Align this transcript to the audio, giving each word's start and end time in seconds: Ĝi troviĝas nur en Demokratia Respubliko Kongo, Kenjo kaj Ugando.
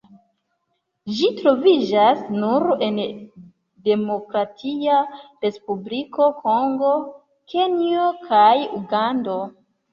Ĝi 1.17 1.27
troviĝas 1.41 2.23
nur 2.37 2.65
en 2.87 2.97
Demokratia 3.91 4.97
Respubliko 5.45 6.31
Kongo, 6.41 6.97
Kenjo 7.57 8.11
kaj 8.27 8.53
Ugando. 8.83 9.41